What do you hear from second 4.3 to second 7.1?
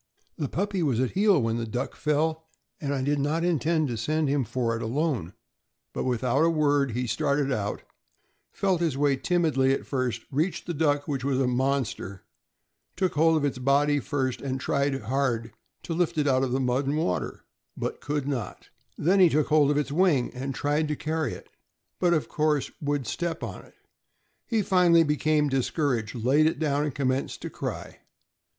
for it alone; but without a word he